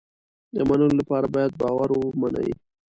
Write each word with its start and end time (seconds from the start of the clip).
د 0.55 0.57
منلو 0.69 0.97
لپاره 0.99 1.25
باید 1.35 1.51
باور 1.61 1.89
ومني. 1.93 2.51